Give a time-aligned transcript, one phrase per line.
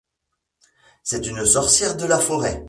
[1.03, 2.59] C'est une sorcière de la forêt.